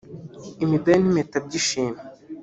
[0.63, 1.99] Imidari n’Impeta by’Ishimwe